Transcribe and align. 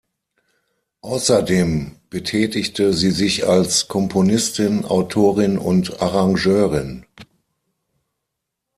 Außerdem 1.01 1.95
betätigte 2.09 2.91
sie 2.91 3.11
sich 3.11 3.47
als 3.47 3.87
Komponistin, 3.87 4.83
Autorin 4.83 5.59
und 5.59 6.01
Arrangeurin. 6.01 7.05